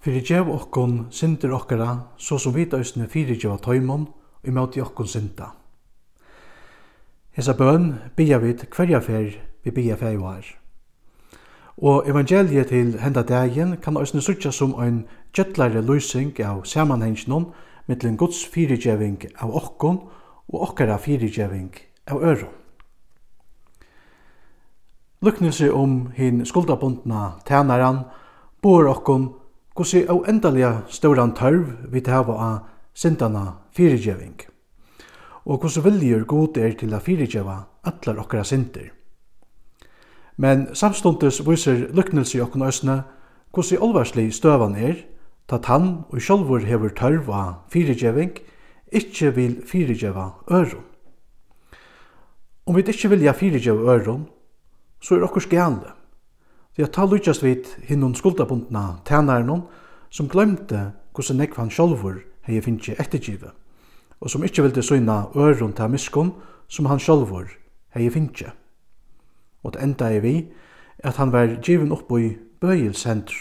[0.00, 4.06] Fyrirgev okkon syndir okkara, så som vit òsne fyrirgeva tøymon,
[4.40, 5.50] og imøti okkon synda.
[7.36, 9.34] Hesa bøn bia vit hverja fer
[9.64, 10.46] vi bia feioar.
[11.76, 15.02] Og evangeliet til henda dagen kan òsne sutja som ein
[15.36, 17.50] gjøtlare løysing av samanhengsnon
[17.86, 20.00] mittlen Guds fyrirgeving av okkon
[20.48, 21.74] og okkara fyrirgeving
[22.08, 22.56] av øron.
[25.20, 28.04] Luknelse om hin skuldabundna tænaran
[28.62, 29.28] bor okkon
[29.74, 32.58] hvordan au endaliga stauran tørv vi hava av
[32.94, 34.40] sindana fyrirgjeving,
[35.44, 38.90] og hvordan viljur god er til a fyrirgjeva allar okkara synder?
[40.36, 43.02] Men samstundis viser lyknelse i okkun øsne
[43.52, 44.94] hvordan olvarslig støvan er,
[45.48, 48.38] ta tann og sjálfur hefur tørv av fyrirgjeving,
[48.92, 50.86] ikkje vil fyrirgjeva øron.
[52.66, 54.28] Om vi ikkje vilja fyrirgjeva øron,
[55.02, 55.99] så er okkur skjale.
[56.76, 59.62] Det er ta lukkast vid hinnon skuldabundna tænaren
[60.10, 63.50] som glømte hvordan nekv han sjálfur hei finnje ettergive,
[64.20, 66.32] og som ikkje vildi søyna øron ta miskun
[66.68, 67.50] som han sjálfur
[67.94, 68.52] hei finnje.
[69.62, 70.48] Og det enda er vi
[70.98, 73.34] at han var givin opp i bøyelsenter.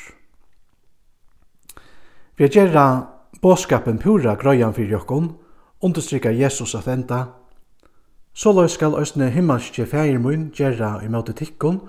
[2.37, 3.07] Vi er gjerra
[3.41, 5.35] båskapen pura grøyan fyrir jokkon,
[5.81, 7.25] understrykar Jesus at enda,
[8.33, 11.81] Så skal òsne himmelske fægirmun gjerra i møte tikkon,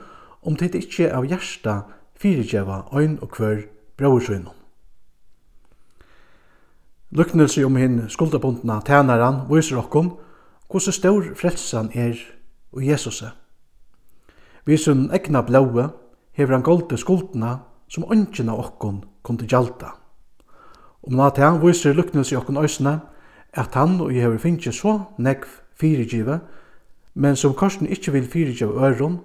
[0.42, 1.82] om teit ikkje av hjärsta
[2.20, 3.62] fyrirgjeva ein og kvør
[3.96, 4.56] brøvursøynum.
[7.10, 10.12] Luknelse om hinn skuldabundna tænaran viser okkom
[10.70, 12.14] hvordan stor frelsan er
[12.72, 13.32] og Jesuse.
[14.64, 15.88] Vi som egna blaue
[16.32, 17.56] hever han golde skuldna
[17.88, 19.96] som ønsken av okkom kom til gjalta.
[21.02, 23.00] Om na tæn viser luknelse okkom òsne
[23.52, 26.40] at han og jeg hever finnje så negv fyrirgive,
[27.14, 29.18] men som korsen ikkje vil fyrirgive øron,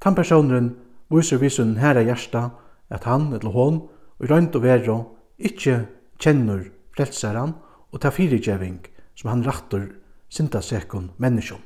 [0.00, 0.74] Tan personen
[1.10, 2.50] viser visen herra hjarta
[2.90, 3.80] at han eller hon
[4.18, 4.96] og røynd og vero
[5.38, 5.78] ikkje
[6.18, 6.66] kjenner
[6.96, 7.54] frelsaran
[7.92, 8.80] og ta fyrigjeving
[9.16, 9.88] som han rattur
[10.28, 11.62] synda sekund menneskjon.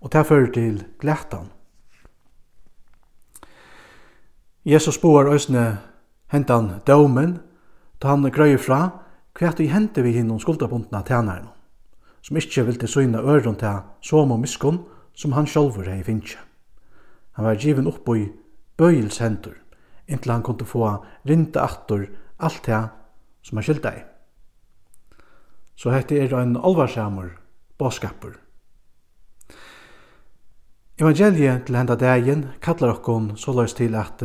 [0.00, 1.50] Og ta fyrir til glætan.
[4.64, 5.78] Jesus boar òsne
[6.32, 7.38] hentan dømen
[7.98, 8.80] ta han grøy fra
[9.38, 11.48] hva at hente vi hinn skuldabundna tænaren
[12.22, 14.84] som ikkje vil til søyna øron til som og miskun
[15.14, 16.47] som han sjolver hei finnje.
[17.38, 18.24] Han var given upp i
[18.78, 19.54] bøyils hendur,
[20.10, 20.88] inntil han kunne få
[21.22, 22.08] rinda attor
[22.42, 22.80] alt det
[23.46, 24.00] som han skylda i.
[25.78, 27.36] Så hette er en alvarsamur
[27.78, 28.34] båskapur.
[30.98, 34.18] Evangeliet til henda dagen kallar okkon såleis til at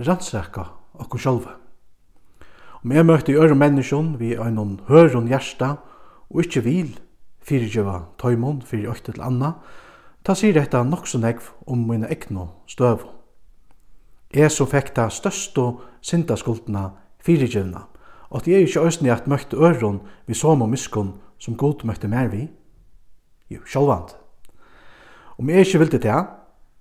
[0.00, 0.64] rannsaka
[0.96, 1.58] okkon sjálfa.
[2.80, 5.74] Om jeg møtte i øre menneskjon vi einon høron hjersta
[6.32, 6.94] og ikkje vil
[7.44, 9.58] fyrirgjøva tøymon fyrir økte til anna,
[10.26, 13.04] Ta sier dette nok så negv om mine egnu støv.
[14.34, 15.66] Jeg så fikk det største
[16.02, 16.88] syndaskuldna
[17.22, 17.84] fyrirgivna,
[18.30, 22.10] og at jeg ikke øsne at møkte øron vi som og miskun som god møkte
[22.10, 22.48] mer vi.
[23.50, 24.16] Jo, sjálvand.
[25.38, 26.18] Om jeg ikke vilde det,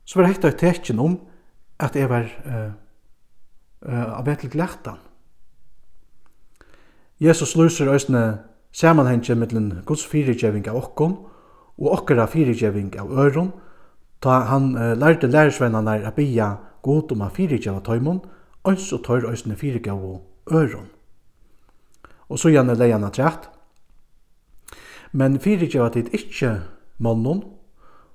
[0.05, 1.19] så var hekta tekken om
[1.79, 2.73] at jeg var uh,
[3.85, 4.97] uh, av etter lærtan.
[7.21, 8.39] Jesus lyser øsne
[8.71, 11.17] sammanhengen mellom Guds fyrirgiving av okkom
[11.77, 13.51] og okkara fyrigeving av øron,
[14.21, 18.21] ta han uh, lærte lærersvennanar a bia god om a fyrigeva tøymon,
[18.65, 20.21] ans og tøyr òsne fyrigev og
[20.51, 20.87] øron.
[22.29, 23.49] Og så gjerne leian at.
[25.11, 26.61] Men fyrigeva tid ikkje
[26.97, 27.43] mannen,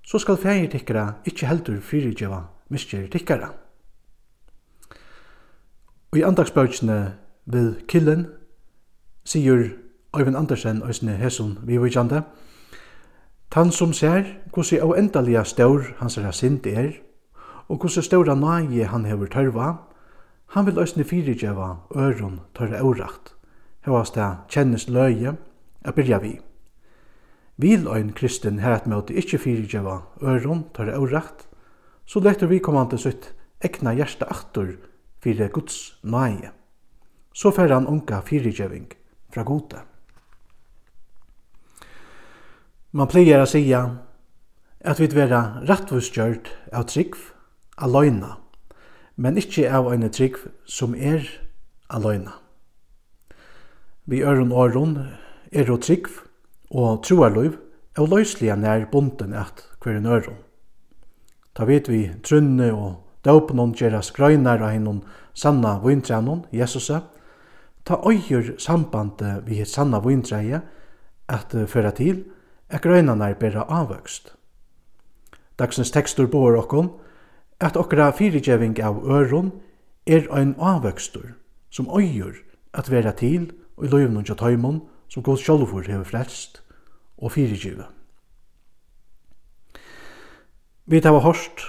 [0.02, 3.52] så skal feir tikkara ikkje heldur fyrigeva miskjer tikkara.
[6.10, 7.14] Og i andagsbøkene
[7.46, 8.26] ved killen
[9.24, 9.70] sier
[10.16, 12.24] Øyvind Andersen òsne hesson vi vujande,
[13.50, 16.92] Tann som ser hvordan av endaliga stør hans er sint er,
[17.66, 19.72] og hvordan større nage han hever tørva,
[20.54, 23.34] han vil òsne fyrigjeva øron tørre aurakt,
[23.86, 25.34] hevast det kjennes løye,
[25.82, 26.36] a byrja vi.
[27.56, 31.48] Vil ein kristen her at møte ikkje fyrigjeva øron tørre aurakt,
[32.06, 33.32] så letter vi kommande sutt
[33.62, 34.76] ekna hjärsta aktor
[35.22, 36.54] fyrir Guds nage.
[37.34, 38.92] Så fer han unga fyrigjeving
[39.34, 39.82] fra gode.
[42.90, 43.78] Man pleier å sige
[44.82, 47.14] at vi vera rattvusgjørt av trygg
[47.78, 48.32] aløyna,
[49.14, 51.22] men ikkje av en trygg som er
[51.86, 52.32] aløyna.
[54.10, 54.96] Vi øren åren
[55.52, 56.08] er og trygg
[56.74, 57.60] og troarløyv
[57.94, 60.42] er løyslige nær bunden at hver en øren.
[61.54, 65.00] Da vet vi trunne og døpnån gjerra skrøynar av hennom
[65.34, 67.04] sanna vintrænon, Jesusa,
[67.86, 70.62] ta øyer sambandet vi sanna vintræje
[71.30, 72.24] at føra til,
[72.70, 74.34] at grøynanar bera avvøkst.
[75.58, 76.92] Dagsens tekstur bor okkom
[77.60, 79.52] at okkara fyrigjeving av øron
[80.06, 81.34] er ein avvøkstur
[81.70, 82.34] som øyur
[82.72, 86.62] at vera til og i løyvnum tja tøymon som god sjálfur hefur frelst
[87.18, 87.86] og fyrirgive.
[90.86, 91.66] Vi var hørt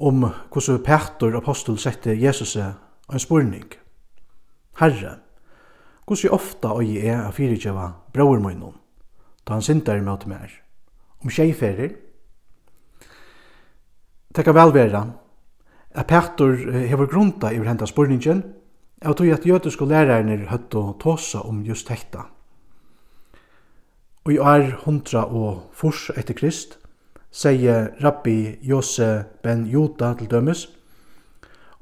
[0.00, 3.74] om hvordan Petter apostel sette Jesus en spurning.
[4.78, 5.18] Herre,
[6.06, 8.83] hvordan ofta øy er av fyrirgjeva brauer?
[9.44, 10.50] da han syndar i møte mer.
[11.22, 11.94] Om tjejferer,
[14.34, 15.04] det kan vel være
[15.94, 18.42] at Petur hever grunda i henta spurningen,
[19.04, 22.22] Jeg tog at jødiske lærerne høtt å tåsa om just hekta.
[24.24, 26.78] Og i år 100 og fors etter Krist,
[27.28, 30.70] sier Rabbi Jose ben Jota til dømes,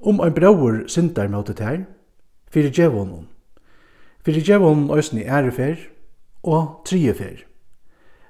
[0.03, 1.85] om ein brauer syndar møtet her,
[2.50, 3.29] fyrir djevånen.
[4.26, 5.79] Fyrir djevånen òsni ærefer
[6.43, 7.44] og triefer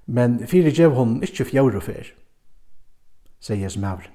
[0.07, 2.13] men fyrir gjev hon ikkje fjore fer,
[3.41, 4.11] Jesus smavren.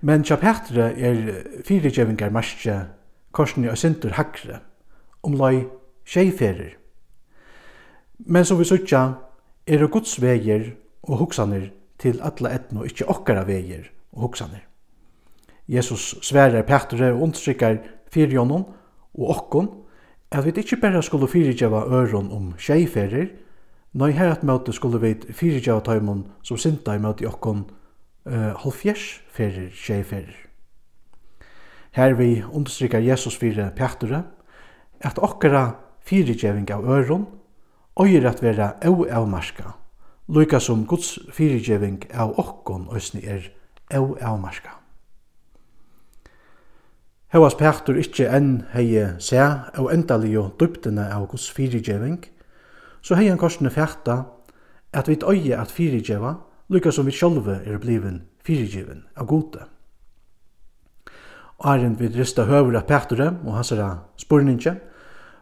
[0.00, 1.24] Men tja Petre er
[1.66, 2.76] fyrirgjevingar marsje
[3.34, 4.60] korsni og sintur hakre,
[5.26, 5.66] omlai
[6.06, 6.76] tjeiferir.
[8.26, 9.02] Men som vi sutja,
[9.66, 10.70] er det Guds veier
[11.02, 14.62] og hoksanir til alla etno, ikkje okkara veier og hoksanir.
[15.68, 18.64] Jesus sverar Petre og understrykkar fyrir og
[19.18, 19.68] okkon,
[20.30, 23.28] at vi ikkje berre skulle fyrirgjeva øron om tjeiferir,
[23.98, 27.64] Nei, her at møte skulle vi fyrirgjava taimun som synda i møte jokkon
[28.28, 30.36] uh, halvfjers ferir, tjeferir.
[31.98, 34.22] Her vi understrykar Jesus fyrir pjattere,
[35.02, 35.72] at okkara
[36.06, 37.26] fyrirgjeving av øron,
[37.98, 39.74] øyer at vera au avmarska,
[40.28, 43.50] lukka som Guds fyrirgjeving av okkon òsni er
[43.90, 44.76] au avmarska.
[47.34, 52.22] Hevas pjattur ikkje enn hei se av endalio dyptene av Guds fyrirgjeving,
[53.02, 54.24] så hei han korsene fjarta
[54.92, 56.34] at vi øye at fyrigjeva,
[56.68, 59.64] lykka som vi sjolve er bliven fyrigjevin av gode.
[61.58, 64.76] Arjen vi rista høver av Petre og hans er spurninge,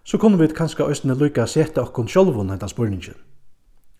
[0.04, 3.14] så kunne vi kanskje østene lykka sette okkon sjolvun hentan spurninge.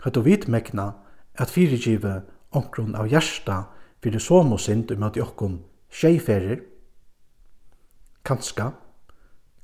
[0.02, 0.92] Høttu vit mekna
[1.36, 2.22] at fyrirgive
[2.54, 3.66] omkron av hjersta
[4.02, 4.60] fyrir som og
[4.90, 6.62] um at okkon skeiferir,
[8.24, 8.72] kanska,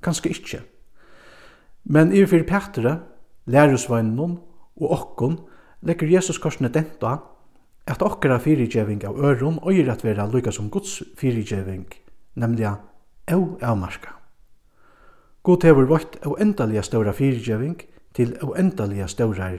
[0.02, 0.60] kanska ikkje.
[1.84, 3.00] Men i fyrir Petre,
[3.46, 4.38] lærusveinunum
[4.80, 5.38] og okkon
[5.82, 7.16] leggur Jesus korsene denta
[7.86, 11.86] at okkara fyrirgeving av ørum øyr at vera lukka som Guds fyrirgeving,
[12.34, 12.68] nemlig
[13.28, 14.14] au avmarska.
[15.42, 17.80] God hever vått av endalige ståra fyrirgeving
[18.14, 19.50] til av endalige ståra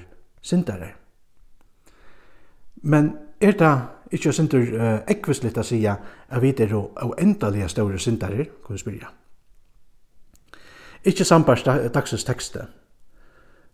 [0.41, 0.95] syndarar.
[2.83, 3.73] Men er det
[4.11, 8.79] ikke sindur uh, ekvislitt å si at vi er av endalige ståra syndarar, kan vi
[8.79, 9.11] spyrja.
[11.03, 11.59] Ikke sambar
[11.93, 12.67] dagsens tekste,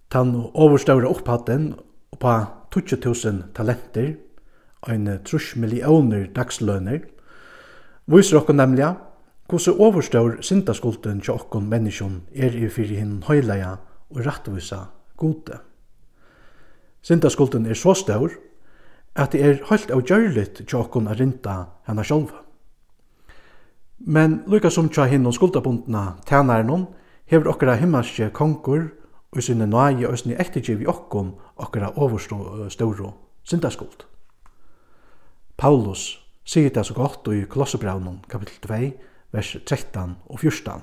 [0.09, 1.75] Tann overståra opphatten
[2.19, 4.15] på 20.000 talenter,
[4.88, 7.03] ein trusch millioner dagsløner,
[8.09, 8.89] viser okkur nemlig
[9.50, 13.75] hvordan overstår syndaskulten til okkur menneskjon er i fyrir hinn høyleia
[14.09, 14.83] og rattvisa
[15.17, 15.61] gode.
[17.01, 18.33] Syndaskulten er så stor
[19.15, 22.41] at det er helt avgjørligt til okkur a rinta henne sjálfa.
[24.00, 26.88] Men lukka som tja hinn og skuldabundna tænaren
[27.29, 28.89] hever okkara himmelske konkur
[29.31, 33.11] og sinne nøye og sinne eftergivi okkum okkara overstóru
[33.43, 34.05] syndaskuld.
[35.57, 38.77] Paulus sier det så godt i Kolossebraunen kapittel 2,
[39.31, 40.81] vers 13 og 14.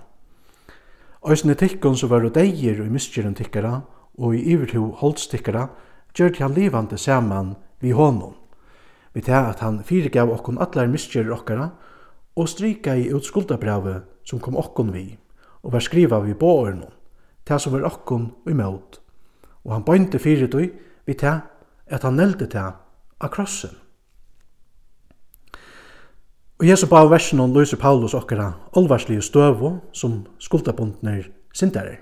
[1.26, 3.80] Øysene tikkun som var og deir og miskjeren tikkara
[4.18, 5.66] og i iverhu holdstikkara
[6.14, 8.35] gjør han livande saman vi honom.
[9.12, 11.71] Vi tar at han fyrirgav okkon allar miskjerer okkara
[12.37, 15.16] og strika i utskuldabrave som kom okkon vi
[15.62, 16.85] og var skriva vi båren
[17.47, 19.00] ta som var okkom imot.
[19.65, 20.67] Og han bøynte fyrir tog
[21.07, 21.41] vi til
[21.87, 22.67] at han nølte ta
[23.23, 23.75] av krossen.
[26.57, 28.49] Og Jesu bau versen om lyser Paulus okkara
[28.81, 32.00] olvarslige støvo som skuldabundner sindarer.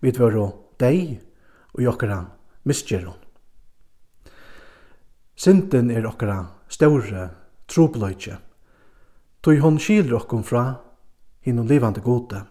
[0.00, 1.20] Vi var og deg
[1.74, 2.24] og okkara
[2.66, 3.16] misgjeron.
[5.38, 7.28] Sinten er okkara større
[7.70, 8.40] trobløyke.
[9.42, 10.64] Tøy hon skiler okkom fra
[11.46, 12.42] hinnom livande gode,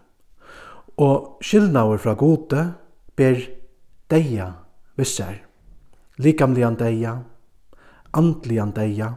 [0.97, 2.63] og skilnauer fra gode
[3.17, 3.41] ber
[4.09, 4.51] deia
[4.97, 5.43] visser,
[6.17, 7.19] Likamlian deia,
[8.17, 9.11] andlian deia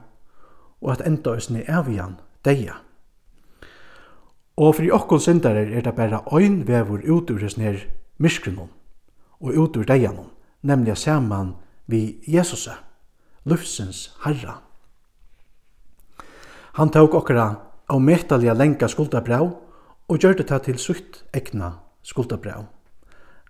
[0.80, 2.76] og at enda øsne evian deia.
[4.60, 7.80] Og fyrir okkon syndarer er det bare ein vevur ut ur hesn her
[8.18, 8.68] myrkrunum
[9.40, 10.28] og ut ur deianon,
[10.62, 11.54] nemlig saman
[11.86, 12.76] vi Jesusa,
[13.44, 14.60] lufsens Herra.
[16.76, 17.56] Han tók okkara
[17.88, 19.50] av metaliga lenga skuldabræv
[20.10, 22.64] og gjør ta til sutt egna skuldabræv.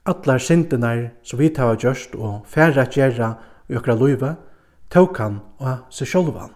[0.05, 3.31] Atlar syndinar som vi hava gjørst og færre at gjerra
[3.69, 4.35] i okra løyve,
[4.93, 6.53] tók han og seg sjálvan.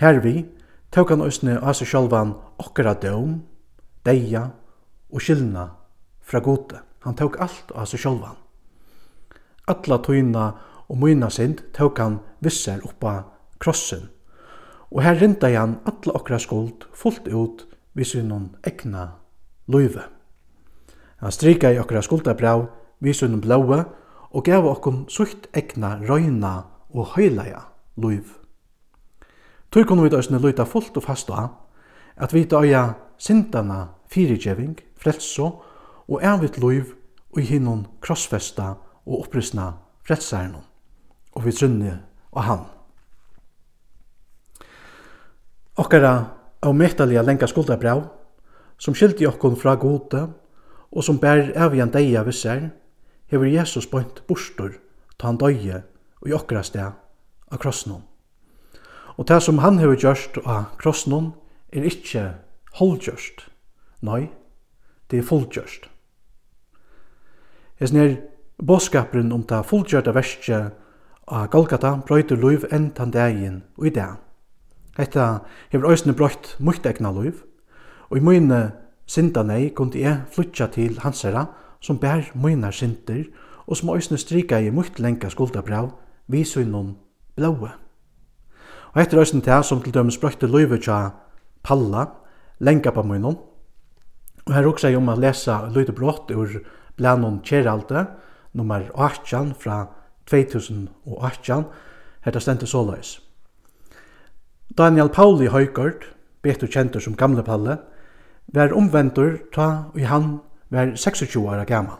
[0.00, 0.46] Hervi
[0.90, 3.42] tók han òsne av seg sjálvan okra døm,
[4.04, 4.48] deia
[5.12, 5.66] og skilna
[6.22, 6.80] fra gode.
[7.04, 8.38] Han tók alt av seg sjálvan.
[9.68, 10.46] Alla tøyna
[10.88, 13.24] og møyna sind tók han visser oppa
[13.60, 14.08] krossen.
[14.92, 19.08] Og her rinda han alla okra skuld fullt ut vi sínum egna
[19.68, 20.02] løyve.
[21.16, 22.66] Han strika i okkara skuldabrav,
[23.00, 23.84] vi sínum blaue,
[24.32, 26.54] og gav okkum sutt egna røyna
[26.90, 27.60] og høylaja
[27.96, 28.38] løyve.
[29.72, 31.48] Tøy kunne vi da òsne løyta fullt og fast av
[32.16, 32.82] at vi da øya
[33.18, 35.62] sindana fyrigjeving, frelso
[36.08, 36.92] og evigt løyv
[37.32, 38.74] og i hinnon krossfesta
[39.06, 39.72] og opprysna
[40.04, 40.58] frelsaren
[41.32, 41.94] og vi trunne
[42.32, 42.64] og han.
[45.76, 46.12] Okkara
[46.62, 48.04] av metaliga lenga skuldabrav,
[48.78, 50.28] som skilti okkon fra gode,
[50.92, 52.70] og som bær avjan deia visser,
[53.32, 54.76] hever Jesus bøynt bostor
[55.18, 55.82] ta han døye
[56.22, 56.90] og i okkara sted
[57.52, 58.02] av krossnum.
[59.16, 61.32] Og det som han hever gjørst av krossnum
[61.72, 62.24] er ikkje
[62.78, 63.46] holdgjørst.
[64.02, 64.30] Nei,
[65.10, 65.88] det er fullgjørst.
[67.80, 68.16] Hesn er
[68.62, 70.72] båskaperen om det fullgjørte verset
[71.26, 74.18] av Golgata brøyter luiv enn tan degin og i dag.
[74.98, 75.26] Hetta
[75.72, 77.40] hevur eisini brøtt mítt egna lív,
[78.10, 78.60] og í míni
[79.08, 81.46] synda nei kundi eg flutja til hansara
[81.80, 83.30] som bær mínar syndir
[83.66, 85.94] og som eisini strika i mítt lenka skuldabrav
[86.28, 86.92] við sínum
[87.38, 87.72] blóa.
[88.92, 91.00] Og hetta er eisini tær som til dømis brøtti lívet tja
[91.62, 92.06] Palla,
[92.60, 93.38] lenka på mínum.
[94.44, 96.58] Og her hugsa eg um at lesa lítið brott ur
[96.98, 98.06] Blanon Kjeralde,
[98.52, 99.86] nummer 18 fra
[100.28, 101.68] 2018.
[102.26, 103.20] Hetta stendur såleis.
[104.78, 106.06] Daniel Pauli Høygård,
[106.40, 107.74] betur kjentur som gamle Palle,
[108.56, 110.38] var omvendur ta og han
[110.72, 111.98] var 26 år gammal.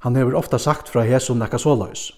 [0.00, 2.14] Han hefur ofta sagt fra hesum nekka sålaus.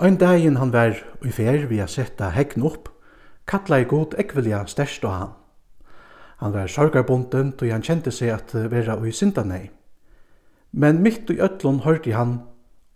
[0.00, 2.90] Ein dagin han var i fer vi a setta hegn opp,
[3.48, 5.34] kalla i god ekvilja størst av han.
[6.36, 9.70] Han var sorgarbunden då han kjente seg at vera ui sindanei.
[10.72, 12.42] Men mitt i ötlun hørte han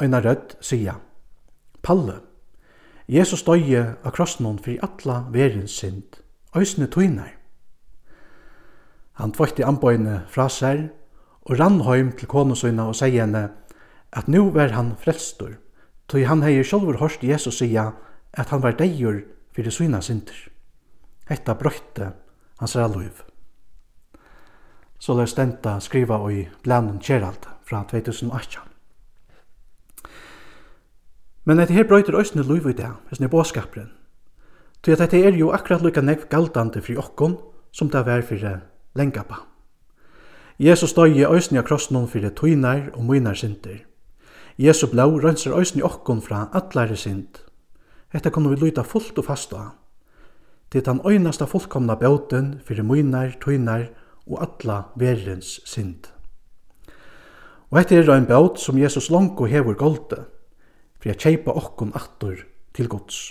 [0.02, 1.00] øyna rødt sia,
[1.82, 2.20] Palle,
[3.11, 6.21] Jesus døye av krossnån fyrir atla verens synd,
[6.55, 7.33] òsne tøynar.
[9.19, 10.85] Han tvøytti anbøyne fra seg,
[11.43, 13.49] og rann heim til konusøyna og sier henne
[14.14, 15.57] at nu var han frelstor,
[16.07, 17.88] tøy han hei sjolvur hørst Jesus sia
[18.31, 19.25] at han var deigur
[19.57, 20.47] fyrir søyna synder.
[21.26, 22.12] Hetta brøytte
[22.62, 23.26] hans ralløyv.
[25.02, 28.70] Så lær stenta skriva og i blanen Gerald fra 2018.
[31.50, 33.88] Men dette her brøyter òsne luiv i det, hvis ni båskaperen.
[34.87, 37.35] Til at dette er jo akkurat lukka nekv galdande fri okkon,
[37.75, 38.61] som det var fyrir
[38.95, 39.40] lengapa.
[40.62, 43.83] Jesus døye òsne av krossen fyrir tøynar og møynar synder.
[44.62, 47.42] Jesus blå rønser òsne okkon fra atlare synd.
[48.14, 49.75] Hetta kunne vi luta fullt og fast av.
[50.71, 53.88] Det er den øynasta fullkomna bøten fyrir møynar, tøynar
[54.26, 56.14] og atla verens synd.
[57.75, 60.30] Og hetta er ein bøt som Jesus langt og hever goldet
[61.00, 62.45] fyri at kjeipa okkum attur
[62.76, 63.30] til Guds.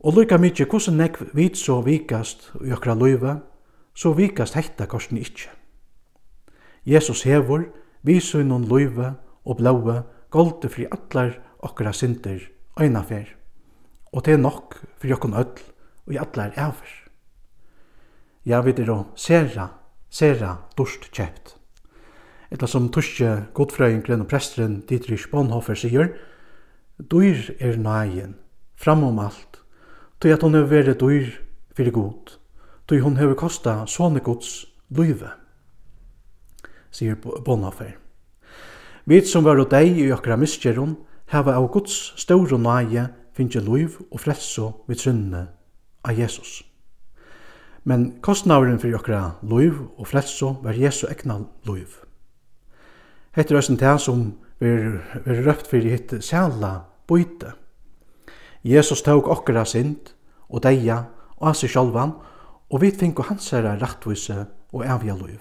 [0.00, 3.40] Og lukka mykje hvordan nekv vit så vikast i okra løyve,
[3.94, 5.50] så vikast hekta korsen ikkje.
[6.88, 7.66] Jesus hevor,
[8.02, 9.12] visu noen løyve
[9.44, 10.00] og blaue,
[10.32, 12.40] golde fri atlar okra synder
[12.80, 13.28] øynafer.
[14.12, 15.60] Og det er nok for okkun öll
[16.06, 16.96] og i atlar æver.
[18.48, 19.68] Ja, vi er å sera,
[20.08, 21.58] sera dorst kjept.
[22.50, 26.14] Etla som tuske godfrøyngren og presteren Dietrich Bonhoeffer sier,
[27.00, 28.34] Dyr er nægin,
[28.76, 29.62] fram om alt,
[30.20, 31.28] tog at hon hefur verið dyr
[31.76, 32.34] fyrir god,
[32.88, 35.30] tog hon hefur kosta sånne gods løyve,
[36.92, 37.94] sier Bonhoeffer.
[39.08, 40.98] Vi som var og deg i okra miskjeron,
[41.32, 45.46] heva av gods ståre næge finnje løyv og frelso vi trunne
[46.04, 46.60] av Jesus.
[47.88, 51.96] Men kostnaveren fyrir okra løyv og frelso var Jesu egna løyv.
[53.32, 54.24] Hette røsten til som
[54.60, 57.52] vi er røpt fyrir hitt sæla bøyte.
[58.64, 60.14] Jesus tók okkara synd
[60.48, 61.04] og deia
[61.40, 62.14] og av seg sjálvan,
[62.70, 65.40] og vi finko hans herra rattvise og avja loiv.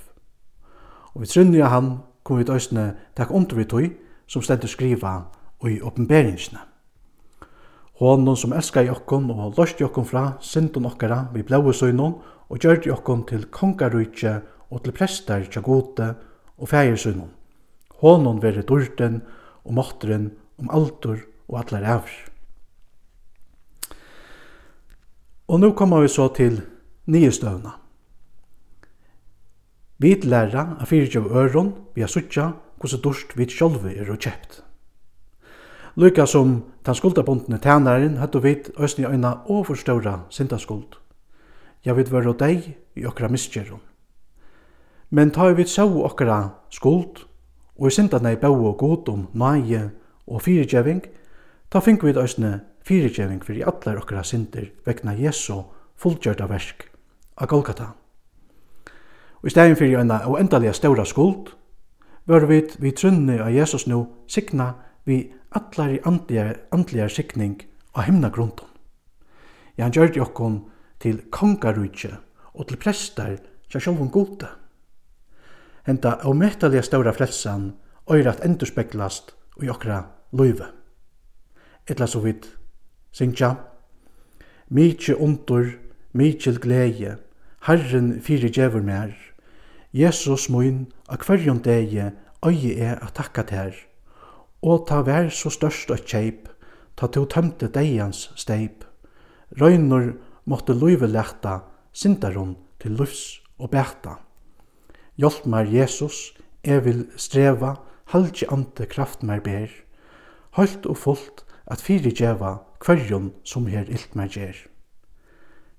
[1.14, 3.94] Og vi trunja han kom vi døysne takk under vi tog,
[4.30, 5.14] som stendur skriva
[5.60, 6.62] og i oppenberingsne.
[8.00, 12.14] Honon som elskar jokkon og løst okkon fra synden okkara vi blaue søgnon
[12.48, 14.38] og gjør jokkon til kongarujtje
[14.70, 16.14] og til prestar tja gode
[16.58, 17.34] og feir søgnon.
[18.00, 19.20] Honon veri durten
[19.66, 20.30] og måtteren
[20.62, 22.13] om altor og atler avr.
[25.50, 26.62] Og nu kommer vi så til
[27.10, 27.72] nyestøvna.
[30.00, 34.62] Vi lærer av fyrtjøv øron vi har suttja hvordan dorsk vi sjolvi er og kjept.
[36.00, 40.96] Lykka som den skuldabundne tænaren hadde vi østni øyna overstøvra sindaskuld.
[41.86, 43.82] Ja, vi var og deg i okra miskjeron.
[45.10, 47.25] Men ta vi så okra skuld,
[47.79, 49.89] og i sindane bau og god om nøye
[50.27, 51.01] og fyrirgjeving,
[51.70, 55.60] Ta fink við eisne fyrirgeving fyrir allar okkara syndir vegna Jesu
[56.02, 56.88] fullgjörda versk
[57.38, 57.92] a Golgata.
[59.40, 61.52] Og i stegin fyrir eina og endalega ståra skuld,
[62.26, 64.72] var við vi trunni av Jesus nu signa
[65.06, 67.62] við allar i andliga signing
[67.94, 68.66] av himna grunden.
[69.78, 70.64] Ja, han gjør jokkon
[70.98, 72.16] til kongarutje
[72.54, 73.38] og til prestar
[73.70, 74.50] kja sjálfum gode.
[75.86, 77.76] Henta og metalega ståra frelsan
[78.10, 80.02] øyrat endurspeglast og i okra
[80.34, 80.79] løyve
[81.89, 82.48] etla så vidt
[83.12, 83.55] syngja.
[84.69, 85.74] Mykje ondur,
[86.13, 87.17] mykje glede,
[87.65, 89.15] Herren fyrir djevur mer.
[89.93, 92.12] Jesus mun, a kvarjon deie,
[92.46, 93.74] øye er a takka ter.
[94.62, 96.48] Og ta vær så størst og kjeip,
[96.96, 98.86] ta to tømte deians steip.
[99.60, 100.13] Røynor
[100.46, 104.19] måtte luive lehta, sindarun til lufs og bæta.
[105.17, 107.75] Hjelp meg, Jesus, jeg vil streva,
[108.13, 109.72] halvdje ante kraft mer ber.
[110.55, 114.56] Halt og fullt at fyrigjeva kvarjon som her ilt meg gjer.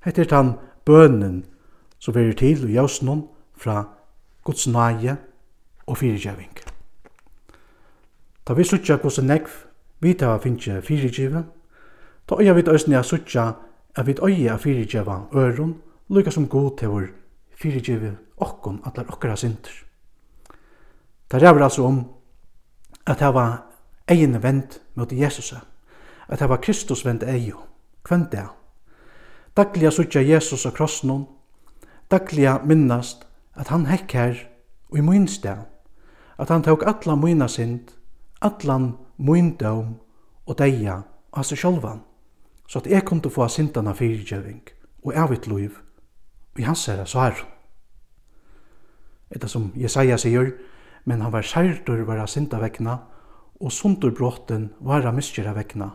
[0.05, 0.53] Hetta er tann
[0.87, 1.43] bønnen
[1.99, 3.25] som verir til og jøsnum
[3.57, 3.83] fra
[4.45, 5.17] Guds nage
[5.87, 6.53] og fyrigjeving.
[8.47, 9.51] Ta vi sutja en negv,
[10.01, 11.45] vi ta finnje fyrigjeve,
[12.27, 13.53] ta oia vi øyne a suttja
[13.97, 17.07] a vi øya fyrigjeva øron, lukka som god tevor
[17.55, 19.73] fyrigjeve okkon atlar okkara synder.
[21.31, 22.05] Ta ræver altså om
[23.07, 23.67] at var
[24.09, 25.61] egin vend mot Jesusa,
[26.31, 27.59] at var Kristus vend eio,
[28.07, 28.47] kvendt det.
[29.57, 31.27] Dagliga suttja Jesus og krossnum,
[32.11, 33.27] dagliga minnast
[33.59, 34.39] at han hekk her
[34.91, 35.67] og i mun sted,
[36.39, 37.91] at han tók atla muna sind,
[38.41, 39.99] allan mun døm
[40.47, 42.05] og deia av seg sjálvan,
[42.67, 44.63] så at eg kunne få sintana fyrirgjøving
[45.03, 45.79] og evigt liv
[46.59, 47.35] i hans herre svar.
[49.31, 50.55] Etta som Jesaja sier,
[51.05, 52.99] men han var særdur var av sinta vekna,
[53.61, 55.91] og sundur bråten var av miskjera vekna,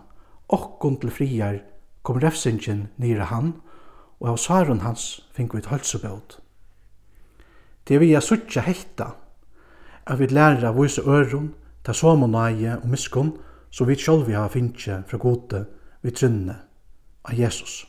[0.48, 1.60] okkun til friar
[2.06, 3.56] kom refsingen nira han,
[4.22, 6.38] og av saren hans fink vi et hølsebøt.
[7.86, 9.12] Det vi er suttja hekta,
[10.06, 11.54] at vi lærer av vise øron,
[11.84, 13.36] ta som og nøye og miskun,
[13.72, 15.66] så vi sjolvi har finnje fra gode
[16.02, 16.56] vi trunne
[17.26, 17.84] av Jesus.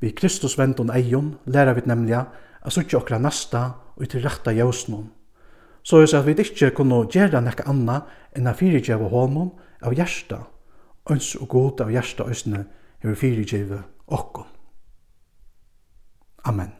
[0.00, 3.64] Vi Kristus vendon eion lærer vi nemlig at suttja okra nasta
[3.96, 5.10] og til retta jøsnum,
[5.82, 8.00] så er at vi ikke kunne gjøre nekka anna
[8.36, 10.40] enn a fyrirgjeva honom av hjersta
[11.10, 12.64] øns og god av hjertet øsne,
[13.00, 14.48] hever fyrirgive okkom.
[16.44, 16.79] Amen.